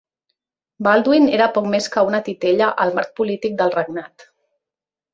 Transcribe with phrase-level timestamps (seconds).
[0.87, 4.31] Baldwin era poc més que una titella al marc polític del regnat.